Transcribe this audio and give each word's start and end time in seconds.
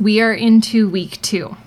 We 0.00 0.22
are 0.22 0.32
into 0.32 0.88
week 0.88 1.20
two. 1.20 1.58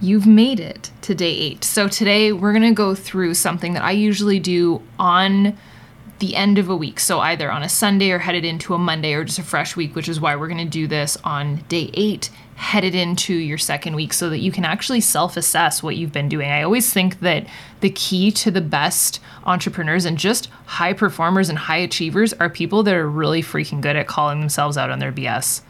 You've 0.00 0.26
made 0.26 0.60
it 0.60 0.90
to 1.00 1.14
day 1.14 1.32
eight. 1.32 1.64
So 1.64 1.88
today 1.88 2.32
we're 2.32 2.52
going 2.52 2.64
to 2.64 2.74
go 2.74 2.94
through 2.94 3.32
something 3.32 3.72
that 3.72 3.82
I 3.82 3.92
usually 3.92 4.38
do 4.38 4.82
on 4.98 5.56
the 6.18 6.36
end 6.36 6.58
of 6.58 6.68
a 6.68 6.76
week. 6.76 7.00
So 7.00 7.20
either 7.20 7.50
on 7.50 7.62
a 7.62 7.68
Sunday 7.70 8.10
or 8.10 8.18
headed 8.18 8.44
into 8.44 8.74
a 8.74 8.78
Monday 8.78 9.14
or 9.14 9.24
just 9.24 9.38
a 9.38 9.42
fresh 9.42 9.74
week, 9.74 9.94
which 9.94 10.06
is 10.06 10.20
why 10.20 10.36
we're 10.36 10.48
going 10.48 10.58
to 10.58 10.64
do 10.64 10.86
this 10.86 11.16
on 11.24 11.64
day 11.68 11.90
eight, 11.94 12.28
headed 12.56 12.94
into 12.94 13.32
your 13.32 13.56
second 13.58 13.96
week, 13.96 14.12
so 14.12 14.28
that 14.28 14.40
you 14.40 14.52
can 14.52 14.66
actually 14.66 15.00
self 15.00 15.38
assess 15.38 15.82
what 15.82 15.96
you've 15.96 16.12
been 16.12 16.28
doing. 16.28 16.50
I 16.50 16.62
always 16.62 16.92
think 16.92 17.20
that 17.20 17.46
the 17.80 17.90
key 17.90 18.30
to 18.32 18.50
the 18.50 18.60
best 18.60 19.18
entrepreneurs 19.44 20.04
and 20.04 20.18
just 20.18 20.50
high 20.66 20.92
performers 20.92 21.48
and 21.48 21.56
high 21.56 21.78
achievers 21.78 22.34
are 22.34 22.50
people 22.50 22.82
that 22.82 22.94
are 22.94 23.08
really 23.08 23.42
freaking 23.42 23.80
good 23.80 23.96
at 23.96 24.06
calling 24.06 24.40
themselves 24.40 24.76
out 24.76 24.90
on 24.90 24.98
their 24.98 25.12
BS 25.12 25.62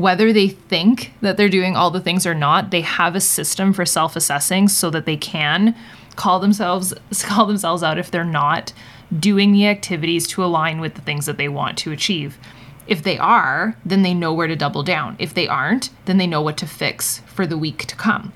whether 0.00 0.32
they 0.32 0.48
think 0.48 1.12
that 1.20 1.36
they're 1.36 1.48
doing 1.48 1.76
all 1.76 1.90
the 1.90 2.00
things 2.00 2.26
or 2.26 2.34
not, 2.34 2.70
they 2.70 2.80
have 2.82 3.14
a 3.14 3.20
system 3.20 3.72
for 3.72 3.84
self-assessing 3.84 4.68
so 4.68 4.90
that 4.90 5.06
they 5.06 5.16
can 5.16 5.74
call 6.16 6.40
themselves 6.40 6.92
call 7.22 7.46
themselves 7.46 7.82
out 7.82 7.98
if 7.98 8.10
they're 8.10 8.24
not 8.24 8.72
doing 9.16 9.52
the 9.52 9.66
activities 9.66 10.26
to 10.26 10.44
align 10.44 10.80
with 10.80 10.94
the 10.94 11.00
things 11.00 11.26
that 11.26 11.36
they 11.36 11.48
want 11.48 11.78
to 11.78 11.92
achieve. 11.92 12.38
If 12.86 13.02
they 13.02 13.18
are, 13.18 13.76
then 13.84 14.02
they 14.02 14.14
know 14.14 14.32
where 14.32 14.46
to 14.46 14.56
double 14.56 14.82
down. 14.82 15.16
If 15.18 15.34
they 15.34 15.46
aren't, 15.46 15.90
then 16.06 16.16
they 16.16 16.26
know 16.26 16.40
what 16.40 16.56
to 16.58 16.66
fix 16.66 17.20
for 17.26 17.46
the 17.46 17.58
week 17.58 17.84
to 17.86 17.96
come 17.96 18.32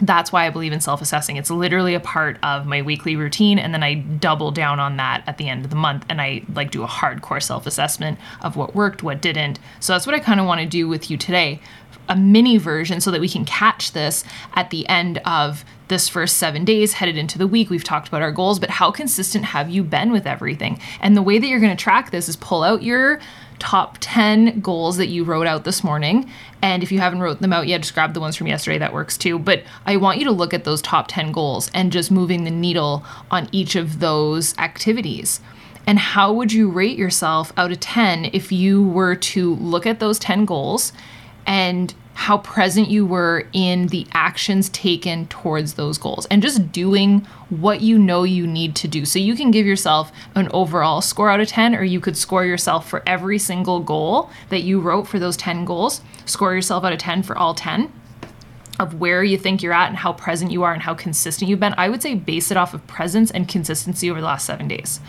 that's 0.00 0.32
why 0.32 0.46
I 0.46 0.50
believe 0.50 0.72
in 0.72 0.80
self 0.80 1.02
assessing. 1.02 1.36
It's 1.36 1.50
literally 1.50 1.94
a 1.94 2.00
part 2.00 2.38
of 2.42 2.66
my 2.66 2.82
weekly 2.82 3.16
routine. 3.16 3.58
And 3.58 3.74
then 3.74 3.82
I 3.82 3.94
double 3.94 4.50
down 4.50 4.80
on 4.80 4.96
that 4.96 5.24
at 5.26 5.38
the 5.38 5.48
end 5.48 5.64
of 5.64 5.70
the 5.70 5.76
month 5.76 6.04
and 6.08 6.20
I 6.20 6.42
like 6.54 6.70
do 6.70 6.82
a 6.82 6.86
hardcore 6.86 7.42
self 7.42 7.66
assessment 7.66 8.18
of 8.40 8.56
what 8.56 8.74
worked, 8.74 9.02
what 9.02 9.20
didn't. 9.20 9.58
So 9.80 9.92
that's 9.92 10.06
what 10.06 10.14
I 10.14 10.20
kind 10.20 10.40
of 10.40 10.46
want 10.46 10.60
to 10.60 10.66
do 10.66 10.88
with 10.88 11.10
you 11.10 11.16
today 11.16 11.60
a 12.08 12.16
mini 12.16 12.56
version 12.56 13.00
so 13.00 13.10
that 13.10 13.20
we 13.20 13.28
can 13.28 13.44
catch 13.44 13.92
this 13.92 14.24
at 14.54 14.70
the 14.70 14.88
end 14.88 15.18
of 15.26 15.64
this 15.88 16.08
first 16.08 16.36
seven 16.36 16.64
days 16.64 16.94
headed 16.94 17.16
into 17.16 17.38
the 17.38 17.46
week. 17.46 17.70
We've 17.70 17.84
talked 17.84 18.08
about 18.08 18.22
our 18.22 18.32
goals, 18.32 18.58
but 18.58 18.70
how 18.70 18.90
consistent 18.90 19.44
have 19.46 19.70
you 19.70 19.82
been 19.82 20.10
with 20.10 20.26
everything? 20.26 20.80
And 21.00 21.16
the 21.16 21.22
way 21.22 21.38
that 21.38 21.46
you're 21.46 21.60
going 21.60 21.76
to 21.76 21.82
track 21.82 22.10
this 22.10 22.28
is 22.28 22.36
pull 22.36 22.62
out 22.62 22.82
your 22.82 23.20
top 23.58 23.98
10 24.00 24.60
goals 24.60 24.96
that 24.96 25.08
you 25.08 25.24
wrote 25.24 25.46
out 25.46 25.64
this 25.64 25.84
morning. 25.84 26.30
And 26.62 26.82
if 26.82 26.90
you 26.90 26.98
haven't 26.98 27.20
wrote 27.20 27.40
them 27.40 27.52
out 27.52 27.66
yet, 27.66 27.82
just 27.82 27.94
grab 27.94 28.14
the 28.14 28.20
ones 28.20 28.36
from 28.36 28.46
yesterday, 28.46 28.78
that 28.78 28.92
works 28.92 29.16
too. 29.16 29.38
But 29.38 29.62
I 29.86 29.96
want 29.96 30.18
you 30.18 30.24
to 30.24 30.32
look 30.32 30.54
at 30.54 30.64
those 30.64 30.82
top 30.82 31.06
10 31.08 31.32
goals 31.32 31.70
and 31.74 31.92
just 31.92 32.10
moving 32.10 32.44
the 32.44 32.50
needle 32.50 33.04
on 33.30 33.48
each 33.52 33.76
of 33.76 34.00
those 34.00 34.56
activities. 34.58 35.40
And 35.86 35.98
how 35.98 36.32
would 36.32 36.52
you 36.52 36.70
rate 36.70 36.98
yourself 36.98 37.52
out 37.56 37.72
of 37.72 37.80
10 37.80 38.30
if 38.32 38.52
you 38.52 38.82
were 38.82 39.14
to 39.16 39.54
look 39.54 39.86
at 39.86 40.00
those 40.00 40.18
10 40.18 40.44
goals 40.44 40.92
and 41.48 41.94
how 42.12 42.36
present 42.38 42.90
you 42.90 43.06
were 43.06 43.48
in 43.52 43.86
the 43.86 44.06
actions 44.12 44.68
taken 44.68 45.26
towards 45.28 45.74
those 45.74 45.96
goals 45.96 46.26
and 46.26 46.42
just 46.42 46.70
doing 46.72 47.20
what 47.48 47.80
you 47.80 47.98
know 47.98 48.22
you 48.22 48.46
need 48.46 48.76
to 48.76 48.86
do. 48.86 49.04
So 49.06 49.18
you 49.18 49.34
can 49.34 49.50
give 49.50 49.64
yourself 49.64 50.12
an 50.34 50.48
overall 50.52 51.00
score 51.00 51.30
out 51.30 51.40
of 51.40 51.48
10, 51.48 51.74
or 51.74 51.84
you 51.84 52.00
could 52.00 52.16
score 52.16 52.44
yourself 52.44 52.88
for 52.88 53.02
every 53.06 53.38
single 53.38 53.80
goal 53.80 54.30
that 54.50 54.62
you 54.62 54.78
wrote 54.78 55.08
for 55.08 55.18
those 55.18 55.36
10 55.38 55.64
goals, 55.64 56.02
score 56.26 56.54
yourself 56.54 56.84
out 56.84 56.92
of 56.92 56.98
10 56.98 57.22
for 57.22 57.36
all 57.38 57.54
10 57.54 57.92
of 58.78 59.00
where 59.00 59.24
you 59.24 59.38
think 59.38 59.62
you're 59.62 59.72
at 59.72 59.88
and 59.88 59.96
how 59.96 60.12
present 60.12 60.52
you 60.52 60.62
are 60.62 60.72
and 60.72 60.82
how 60.82 60.94
consistent 60.94 61.48
you've 61.48 61.60
been. 61.60 61.74
I 61.78 61.88
would 61.88 62.02
say 62.02 62.14
base 62.14 62.50
it 62.50 62.56
off 62.56 62.74
of 62.74 62.86
presence 62.86 63.30
and 63.30 63.48
consistency 63.48 64.10
over 64.10 64.20
the 64.20 64.26
last 64.26 64.44
seven 64.44 64.68
days. 64.68 65.00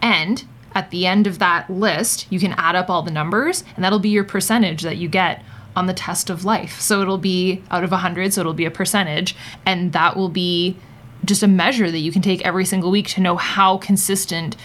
And 0.00 0.44
at 0.74 0.90
the 0.90 1.06
end 1.06 1.26
of 1.26 1.38
that 1.38 1.68
list, 1.70 2.30
you 2.30 2.38
can 2.38 2.52
add 2.52 2.76
up 2.76 2.90
all 2.90 3.02
the 3.02 3.10
numbers, 3.10 3.64
and 3.74 3.84
that'll 3.84 3.98
be 3.98 4.10
your 4.10 4.24
percentage 4.24 4.82
that 4.82 4.98
you 4.98 5.08
get 5.08 5.42
on 5.76 5.86
the 5.86 5.94
test 5.94 6.30
of 6.30 6.44
life. 6.44 6.80
So 6.80 7.02
it'll 7.02 7.18
be 7.18 7.62
out 7.70 7.84
of 7.84 7.90
100, 7.90 8.32
so 8.32 8.40
it'll 8.40 8.54
be 8.54 8.64
a 8.64 8.70
percentage, 8.70 9.36
and 9.64 9.92
that 9.92 10.16
will 10.16 10.30
be 10.30 10.76
just 11.24 11.42
a 11.42 11.48
measure 11.48 11.90
that 11.90 11.98
you 11.98 12.10
can 12.10 12.22
take 12.22 12.44
every 12.44 12.64
single 12.64 12.90
week 12.90 13.08
to 13.08 13.20
know 13.20 13.36
how 13.36 13.76
consistent 13.78 14.56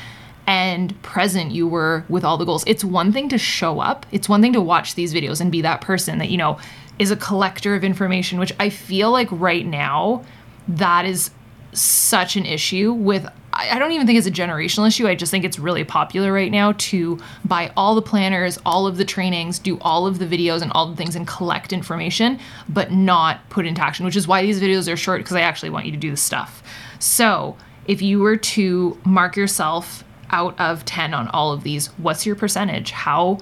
and 0.48 1.00
present 1.02 1.52
you 1.52 1.68
were 1.68 2.04
with 2.10 2.24
all 2.24 2.38
the 2.38 2.46
goals. 2.46 2.64
It's 2.66 2.84
one 2.84 3.12
thing 3.12 3.30
to 3.30 3.38
show 3.38 3.80
up, 3.80 4.06
it's 4.12 4.28
one 4.28 4.42
thing 4.42 4.54
to 4.54 4.62
watch 4.62 4.96
these 4.96 5.14
videos 5.14 5.40
and 5.40 5.52
be 5.52 5.62
that 5.62 5.82
person 5.82 6.18
that, 6.18 6.30
you 6.30 6.38
know, 6.38 6.60
is 6.98 7.12
a 7.12 7.16
collector 7.16 7.76
of 7.76 7.84
information, 7.84 8.40
which 8.40 8.54
I 8.60 8.70
feel 8.70 9.12
like 9.12 9.28
right 9.32 9.66
now 9.66 10.24
that 10.68 11.06
is 11.06 11.32
such 11.74 12.36
an 12.36 12.46
issue 12.46 12.94
with 12.94 13.28
I 13.54 13.80
don't 13.80 13.92
even 13.92 14.08
think 14.08 14.18
it's 14.18 14.28
a 14.28 14.32
generational 14.32 14.88
issue. 14.88 15.08
I 15.08 15.16
just 15.16 15.30
think 15.30 15.44
it's 15.44 15.60
really 15.60 15.84
popular 15.84 16.32
right 16.32 16.52
now 16.52 16.72
to 16.74 17.20
buy 17.44 17.72
all 17.76 17.96
the 17.96 18.02
planners, 18.02 18.58
all 18.66 18.88
of 18.88 18.96
the 18.96 19.04
trainings, 19.04 19.60
do 19.60 19.78
all 19.82 20.08
of 20.08 20.20
the 20.20 20.26
videos 20.26 20.62
and 20.62 20.72
all 20.72 20.88
the 20.88 20.96
things 20.96 21.16
and 21.18 21.28
collect 21.28 21.74
information, 21.74 22.40
but 22.70 22.92
not 22.92 23.48
put 23.50 23.66
into 23.66 23.82
action, 23.82 24.06
which 24.06 24.16
is 24.16 24.28
why 24.28 24.42
these 24.42 24.62
videos 24.62 24.92
are 24.92 24.96
short 24.96 25.20
because 25.20 25.36
I 25.36 25.42
actually 25.42 25.70
want 25.70 25.86
you 25.86 25.92
to 25.92 25.98
do 25.98 26.12
the 26.12 26.18
stuff. 26.18 26.64
So, 27.00 27.58
if 27.88 28.02
you 28.02 28.20
were 28.20 28.38
to 28.38 28.98
mark 29.04 29.36
yourself 29.36 30.04
out 30.30 30.58
of 30.60 30.86
10 30.86 31.14
on 31.14 31.28
all 31.30 31.52
of 31.52 31.64
these, 31.64 31.88
what's 31.98 32.26
your 32.26 32.36
percentage? 32.36 32.92
How 32.92 33.40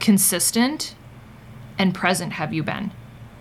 consistent 0.00 0.96
and 1.78 1.94
present 1.94 2.32
have 2.32 2.52
you 2.52 2.62
been? 2.62 2.90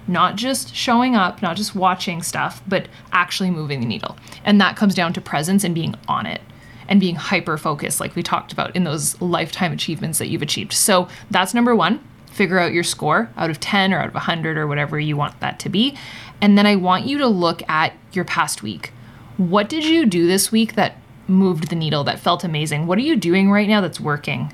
Not 0.08 0.36
just 0.36 0.76
showing 0.76 1.16
up, 1.16 1.42
not 1.42 1.56
just 1.56 1.76
watching 1.76 2.22
stuff, 2.22 2.62
but 2.68 2.88
actually 3.12 3.52
moving 3.52 3.80
the 3.80 3.86
needle. 3.86 4.18
And 4.44 4.60
that 4.60 4.76
comes 4.76 4.96
down 4.96 5.14
to 5.14 5.22
presence 5.22 5.64
and 5.64 5.76
being 5.76 5.96
on 6.08 6.26
it 6.26 6.42
and 6.88 7.00
being 7.00 7.16
hyper 7.16 7.58
focused, 7.58 8.00
like 8.00 8.16
we 8.16 8.24
talked 8.24 8.52
about 8.52 8.76
in 8.76 8.84
those 8.84 9.20
lifetime 9.22 9.72
achievements 9.72 10.20
that 10.20 10.28
you've 10.28 10.42
achieved. 10.42 10.74
So 10.74 11.08
that's 11.30 11.54
number 11.54 11.76
one. 11.76 12.06
Figure 12.32 12.60
out 12.60 12.74
your 12.74 12.84
score 12.84 13.30
out 13.38 13.50
of 13.50 13.60
10 13.60 13.94
or 13.94 14.00
out 14.00 14.08
of 14.08 14.14
100 14.14 14.58
or 14.58 14.68
whatever 14.68 15.00
you 15.00 15.16
want 15.16 15.40
that 15.40 15.60
to 15.60 15.70
be. 15.70 15.98
And 16.42 16.58
then 16.58 16.66
I 16.66 16.76
want 16.76 17.06
you 17.06 17.18
to 17.20 17.28
look 17.28 17.68
at 17.70 17.94
your 18.14 18.26
past 18.26 18.64
week. 18.64 18.92
What 19.38 19.70
did 19.70 19.86
you 19.86 20.06
do 20.06 20.28
this 20.28 20.52
week 20.52 20.76
that 20.76 20.98
moved 21.28 21.70
the 21.70 21.76
needle, 21.76 22.04
that 22.06 22.20
felt 22.20 22.44
amazing? 22.44 22.88
What 22.88 22.98
are 22.98 23.02
you 23.02 23.16
doing 23.16 23.52
right 23.52 23.68
now 23.68 23.82
that's 23.82 24.00
working? 24.00 24.54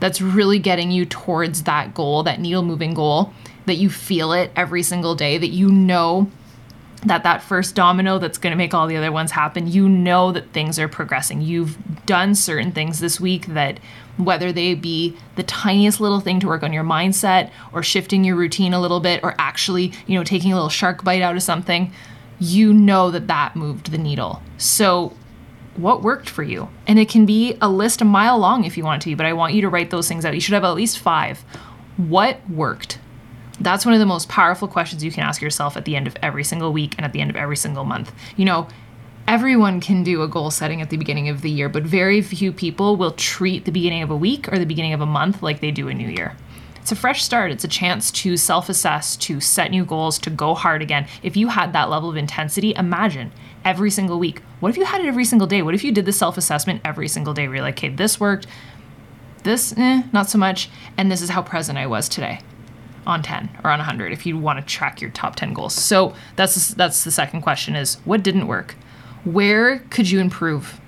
That's 0.00 0.20
really 0.20 0.58
getting 0.58 0.90
you 0.90 1.04
towards 1.04 1.64
that 1.64 1.94
goal, 1.94 2.22
that 2.22 2.40
needle 2.40 2.62
moving 2.62 2.94
goal 2.94 3.32
that 3.66 3.76
you 3.76 3.90
feel 3.90 4.32
it 4.32 4.50
every 4.56 4.82
single 4.82 5.14
day, 5.14 5.38
that 5.38 5.48
you 5.48 5.70
know 5.70 6.30
that 7.06 7.22
that 7.22 7.42
first 7.42 7.74
domino 7.74 8.18
that's 8.18 8.38
going 8.38 8.50
to 8.50 8.56
make 8.56 8.72
all 8.72 8.86
the 8.86 8.96
other 8.96 9.12
ones 9.12 9.30
happen, 9.30 9.66
you 9.66 9.88
know 9.88 10.32
that 10.32 10.50
things 10.52 10.78
are 10.78 10.88
progressing. 10.88 11.40
You've 11.40 11.76
done 12.06 12.34
certain 12.34 12.72
things 12.72 13.00
this 13.00 13.20
week 13.20 13.46
that 13.48 13.78
whether 14.16 14.52
they 14.52 14.74
be 14.74 15.16
the 15.36 15.42
tiniest 15.42 16.00
little 16.00 16.20
thing 16.20 16.40
to 16.40 16.46
work 16.46 16.62
on 16.62 16.72
your 16.72 16.84
mindset 16.84 17.50
or 17.72 17.82
shifting 17.82 18.24
your 18.24 18.36
routine 18.36 18.72
a 18.72 18.80
little 18.80 19.00
bit 19.00 19.22
or 19.22 19.34
actually, 19.38 19.92
you 20.06 20.16
know, 20.16 20.24
taking 20.24 20.52
a 20.52 20.54
little 20.54 20.70
shark 20.70 21.04
bite 21.04 21.20
out 21.20 21.36
of 21.36 21.42
something, 21.42 21.92
you 22.38 22.72
know 22.72 23.10
that 23.10 23.26
that 23.26 23.54
moved 23.56 23.90
the 23.90 23.98
needle. 23.98 24.42
So 24.56 25.12
what 25.76 26.02
worked 26.02 26.28
for 26.28 26.42
you? 26.42 26.68
And 26.86 26.98
it 26.98 27.08
can 27.08 27.26
be 27.26 27.58
a 27.60 27.68
list 27.68 28.00
a 28.00 28.04
mile 28.04 28.38
long 28.38 28.64
if 28.64 28.76
you 28.76 28.84
want 28.84 29.02
to, 29.02 29.16
but 29.16 29.26
I 29.26 29.32
want 29.32 29.54
you 29.54 29.62
to 29.62 29.68
write 29.68 29.90
those 29.90 30.08
things 30.08 30.24
out. 30.24 30.34
You 30.34 30.40
should 30.40 30.54
have 30.54 30.64
at 30.64 30.74
least 30.74 31.00
5. 31.00 31.44
What 31.96 32.48
worked? 32.48 32.98
That's 33.64 33.86
one 33.86 33.94
of 33.94 33.98
the 33.98 34.04
most 34.04 34.28
powerful 34.28 34.68
questions 34.68 35.02
you 35.02 35.10
can 35.10 35.22
ask 35.22 35.40
yourself 35.40 35.74
at 35.78 35.86
the 35.86 35.96
end 35.96 36.06
of 36.06 36.14
every 36.20 36.44
single 36.44 36.70
week 36.70 36.94
and 36.98 37.04
at 37.06 37.14
the 37.14 37.22
end 37.22 37.30
of 37.30 37.36
every 37.36 37.56
single 37.56 37.84
month. 37.84 38.12
You 38.36 38.44
know, 38.44 38.68
everyone 39.26 39.80
can 39.80 40.02
do 40.02 40.20
a 40.20 40.28
goal 40.28 40.50
setting 40.50 40.82
at 40.82 40.90
the 40.90 40.98
beginning 40.98 41.30
of 41.30 41.40
the 41.40 41.50
year, 41.50 41.70
but 41.70 41.82
very 41.82 42.20
few 42.20 42.52
people 42.52 42.96
will 42.96 43.12
treat 43.12 43.64
the 43.64 43.72
beginning 43.72 44.02
of 44.02 44.10
a 44.10 44.16
week 44.16 44.52
or 44.52 44.58
the 44.58 44.66
beginning 44.66 44.92
of 44.92 45.00
a 45.00 45.06
month 45.06 45.42
like 45.42 45.60
they 45.60 45.70
do 45.70 45.88
a 45.88 45.94
new 45.94 46.08
year. 46.08 46.36
It's 46.76 46.92
a 46.92 46.96
fresh 46.96 47.24
start. 47.24 47.50
It's 47.50 47.64
a 47.64 47.68
chance 47.68 48.10
to 48.10 48.36
self 48.36 48.68
assess, 48.68 49.16
to 49.16 49.40
set 49.40 49.70
new 49.70 49.86
goals, 49.86 50.18
to 50.18 50.28
go 50.28 50.54
hard 50.54 50.82
again. 50.82 51.06
If 51.22 51.34
you 51.34 51.48
had 51.48 51.72
that 51.72 51.88
level 51.88 52.10
of 52.10 52.18
intensity, 52.18 52.74
imagine 52.76 53.32
every 53.64 53.90
single 53.90 54.18
week. 54.18 54.42
What 54.60 54.68
if 54.68 54.76
you 54.76 54.84
had 54.84 55.00
it 55.00 55.06
every 55.06 55.24
single 55.24 55.46
day? 55.46 55.62
What 55.62 55.74
if 55.74 55.84
you 55.84 55.90
did 55.90 56.04
the 56.04 56.12
self 56.12 56.36
assessment 56.36 56.82
every 56.84 57.08
single 57.08 57.32
day 57.32 57.48
where 57.48 57.56
you're 57.56 57.64
like, 57.64 57.78
okay, 57.78 57.88
this 57.88 58.20
worked, 58.20 58.46
this, 59.42 59.72
eh, 59.78 60.02
not 60.12 60.28
so 60.28 60.36
much, 60.36 60.68
and 60.98 61.10
this 61.10 61.22
is 61.22 61.30
how 61.30 61.40
present 61.40 61.78
I 61.78 61.86
was 61.86 62.10
today 62.10 62.40
on 63.06 63.22
10 63.22 63.48
or 63.62 63.70
on 63.70 63.78
100 63.78 64.12
if 64.12 64.26
you 64.26 64.38
want 64.38 64.58
to 64.58 64.64
track 64.64 65.00
your 65.00 65.10
top 65.10 65.36
10 65.36 65.52
goals. 65.52 65.74
So 65.74 66.14
that's 66.36 66.68
that's 66.74 67.04
the 67.04 67.10
second 67.10 67.42
question 67.42 67.76
is 67.76 67.96
what 68.04 68.22
didn't 68.22 68.46
work? 68.46 68.74
Where 69.24 69.78
could 69.90 70.10
you 70.10 70.20
improve 70.20 70.80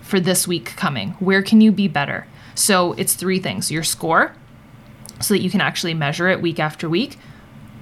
for 0.00 0.20
this 0.20 0.46
week 0.48 0.76
coming? 0.76 1.10
Where 1.20 1.42
can 1.42 1.60
you 1.60 1.72
be 1.72 1.88
better? 1.88 2.26
So 2.54 2.92
it's 2.94 3.14
three 3.14 3.38
things. 3.38 3.70
Your 3.70 3.82
score 3.82 4.34
so 5.20 5.34
that 5.34 5.42
you 5.42 5.50
can 5.50 5.60
actually 5.60 5.94
measure 5.94 6.28
it 6.28 6.42
week 6.42 6.58
after 6.58 6.88
week. 6.88 7.18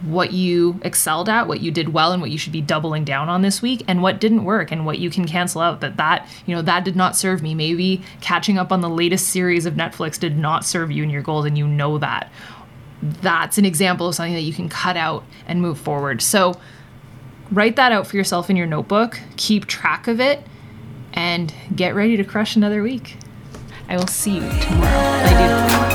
What 0.03 0.33
you 0.33 0.81
excelled 0.83 1.29
at, 1.29 1.47
what 1.47 1.61
you 1.61 1.71
did 1.71 1.91
well 1.91 2.13
and 2.13 2.23
what 2.23 2.31
you 2.31 2.39
should 2.39 2.53
be 2.53 2.63
doubling 2.63 3.05
down 3.05 3.29
on 3.29 3.43
this 3.43 3.61
week 3.61 3.83
and 3.87 4.03
what 4.03 4.19
didn't 4.19 4.45
work 4.45 4.73
and 4.73 4.87
what 4.87 4.99
you 4.99 5.11
can 5.11 5.27
cancel 5.27 5.61
out 5.61 5.81
that 5.83 5.99
that, 5.99 6.27
you 6.47 6.55
know, 6.55 6.63
that 6.63 6.85
did 6.85 6.97
not 6.97 7.17
serve 7.17 7.43
me. 7.43 7.55
Maybe 7.55 8.03
catching 8.23 8.57
up 8.57 8.73
on 8.73 8.81
the 8.81 8.89
latest 8.89 9.29
series 9.29 9.67
of 9.67 9.75
Netflix 9.75 10.19
did 10.19 10.39
not 10.39 10.65
serve 10.65 10.91
you 10.91 11.03
and 11.03 11.13
your 11.13 11.23
goals 11.23 11.45
and 11.45 11.59
you 11.59 11.67
know 11.67 11.99
that 11.99 12.33
that's 13.03 13.59
an 13.59 13.65
example 13.65 14.09
of 14.09 14.15
something 14.15 14.35
that 14.35 14.43
you 14.43 14.53
can 14.53 14.69
cut 14.69 14.97
out 14.97 15.25
and 15.47 15.61
move 15.61 15.79
forward. 15.79 16.23
So 16.23 16.61
write 17.51 17.77
that 17.77 17.93
out 17.93 18.07
for 18.07 18.17
yourself 18.17 18.51
in 18.51 18.57
your 18.57 18.67
notebook, 18.67 19.21
keep 19.37 19.67
track 19.67 20.07
of 20.07 20.21
it, 20.21 20.47
and 21.13 21.53
get 21.75 21.95
ready 21.95 22.17
to 22.17 22.25
crush 22.25 22.57
another 22.57 22.83
week. 22.83 23.17
I 23.89 23.97
will 23.97 24.07
see 24.07 24.35
you 24.35 24.41
tomorrow. 24.41 24.87
I 24.87 25.85
do. 25.85 25.90